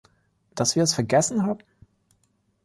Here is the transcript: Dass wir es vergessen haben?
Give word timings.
Dass 0.55 0.75
wir 0.75 0.81
es 0.81 0.95
vergessen 0.95 1.45
haben? 1.45 1.59